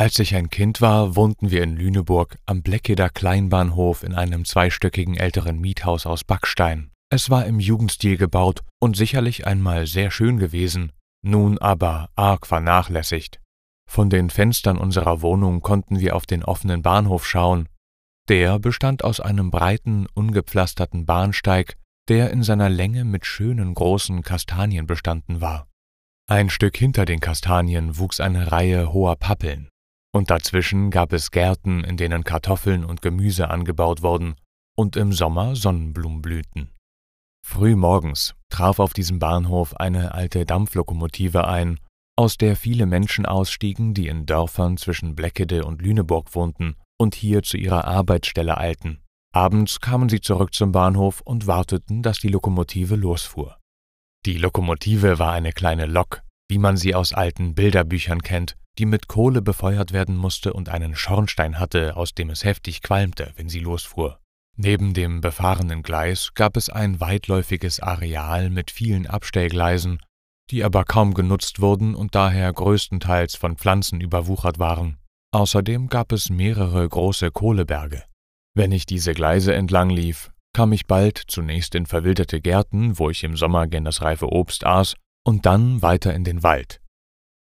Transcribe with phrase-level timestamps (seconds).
[0.00, 5.16] Als ich ein Kind war, wohnten wir in Lüneburg am Bleckeder Kleinbahnhof in einem zweistöckigen
[5.16, 6.92] älteren Miethaus aus Backstein.
[7.10, 13.40] Es war im Jugendstil gebaut und sicherlich einmal sehr schön gewesen, nun aber arg vernachlässigt.
[13.90, 17.68] Von den Fenstern unserer Wohnung konnten wir auf den offenen Bahnhof schauen.
[18.28, 21.76] Der bestand aus einem breiten, ungepflasterten Bahnsteig,
[22.08, 25.66] der in seiner Länge mit schönen großen Kastanien bestanden war.
[26.28, 29.70] Ein Stück hinter den Kastanien wuchs eine Reihe hoher Pappeln
[30.12, 34.34] und dazwischen gab es Gärten, in denen Kartoffeln und Gemüse angebaut wurden
[34.76, 36.70] und im Sommer Sonnenblumen blühten.
[37.46, 41.80] Früh morgens traf auf diesem Bahnhof eine alte Dampflokomotive ein,
[42.16, 47.42] aus der viele Menschen ausstiegen, die in Dörfern zwischen Bleckede und Lüneburg wohnten und hier
[47.42, 49.00] zu ihrer Arbeitsstelle eilten.
[49.32, 53.58] Abends kamen sie zurück zum Bahnhof und warteten, dass die Lokomotive losfuhr.
[54.26, 59.08] Die Lokomotive war eine kleine Lok, wie man sie aus alten Bilderbüchern kennt, die mit
[59.08, 63.60] Kohle befeuert werden musste und einen Schornstein hatte, aus dem es heftig qualmte, wenn sie
[63.60, 64.18] losfuhr.
[64.56, 70.00] Neben dem befahrenen Gleis gab es ein weitläufiges Areal mit vielen Abstellgleisen,
[70.50, 74.98] die aber kaum genutzt wurden und daher größtenteils von Pflanzen überwuchert waren.
[75.32, 78.02] Außerdem gab es mehrere große Kohleberge.
[78.54, 83.22] Wenn ich diese Gleise entlang lief, kam ich bald zunächst in verwilderte Gärten, wo ich
[83.22, 84.94] im Sommer gern das reife Obst aß,
[85.28, 86.80] und dann weiter in den Wald.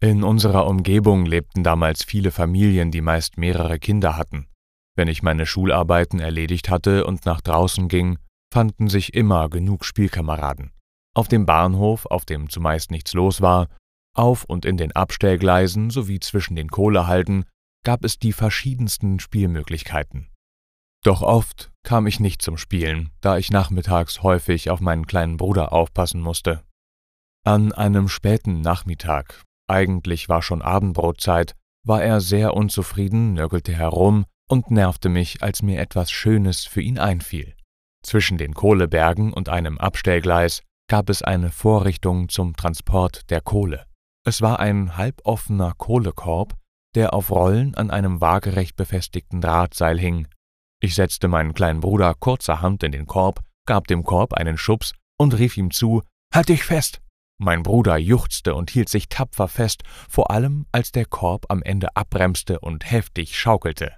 [0.00, 4.46] In unserer Umgebung lebten damals viele Familien, die meist mehrere Kinder hatten.
[4.94, 8.18] Wenn ich meine Schularbeiten erledigt hatte und nach draußen ging,
[8.54, 10.70] fanden sich immer genug Spielkameraden.
[11.12, 13.66] Auf dem Bahnhof, auf dem zumeist nichts los war,
[14.14, 17.46] auf und in den Abstellgleisen sowie zwischen den Kohlehalden
[17.84, 20.28] gab es die verschiedensten Spielmöglichkeiten.
[21.02, 25.72] Doch oft kam ich nicht zum Spielen, da ich nachmittags häufig auf meinen kleinen Bruder
[25.72, 26.62] aufpassen musste.
[27.46, 31.54] An einem späten Nachmittag eigentlich war schon Abendbrotzeit,
[31.86, 36.98] war er sehr unzufrieden, nörgelte herum und nervte mich, als mir etwas Schönes für ihn
[36.98, 37.54] einfiel.
[38.02, 43.86] Zwischen den Kohlebergen und einem Abstellgleis gab es eine Vorrichtung zum Transport der Kohle.
[44.24, 46.56] Es war ein halboffener Kohlekorb,
[46.96, 50.26] der auf Rollen an einem waagerecht befestigten Drahtseil hing.
[50.80, 55.38] Ich setzte meinen kleinen Bruder kurzerhand in den Korb, gab dem Korb einen Schubs und
[55.38, 56.02] rief ihm zu
[56.34, 57.00] Halt dich fest.
[57.38, 61.94] Mein Bruder juchzte und hielt sich tapfer fest, vor allem als der Korb am Ende
[61.94, 63.92] abbremste und heftig schaukelte.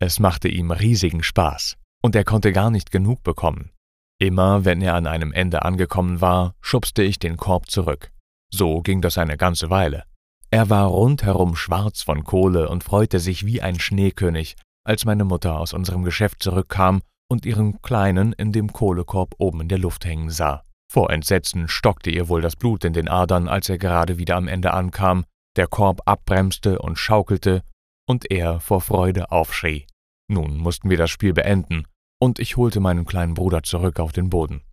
[0.00, 3.70] Es machte ihm riesigen Spaß, und er konnte gar nicht genug bekommen.
[4.18, 8.10] Immer wenn er an einem Ende angekommen war, schubste ich den Korb zurück.
[8.52, 10.04] So ging das eine ganze Weile.
[10.50, 15.58] Er war rundherum schwarz von Kohle und freute sich wie ein Schneekönig, als meine Mutter
[15.58, 17.00] aus unserem Geschäft zurückkam
[17.30, 20.64] und ihren Kleinen in dem Kohlekorb oben in der Luft hängen sah.
[20.92, 24.46] Vor Entsetzen stockte ihr wohl das Blut in den Adern, als er gerade wieder am
[24.46, 25.24] Ende ankam,
[25.56, 27.62] der Korb abbremste und schaukelte
[28.06, 29.86] und er vor Freude aufschrie.
[30.28, 31.86] Nun mussten wir das Spiel beenden,
[32.20, 34.64] und ich holte meinen kleinen Bruder zurück auf den Boden.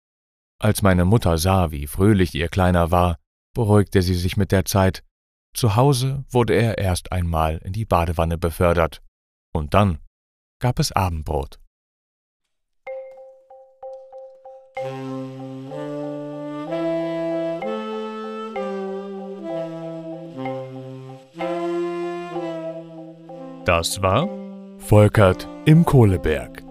[0.62, 3.16] Als meine Mutter sah, wie fröhlich ihr Kleiner war,
[3.56, 5.06] beruhigte sie sich mit der Zeit.
[5.56, 9.02] Zu Hause wurde er erst einmal in die Badewanne befördert,
[9.56, 10.00] und dann
[10.62, 11.62] gab es Abendbrot.
[23.70, 24.28] Das war
[24.80, 26.64] Volkert im Kohleberg.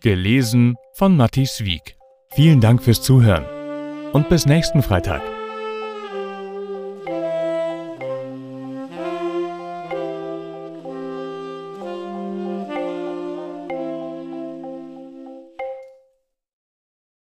[0.00, 1.96] Gelesen von Matti Wieg.
[2.30, 3.44] Vielen Dank fürs Zuhören
[4.12, 5.22] und bis nächsten Freitag.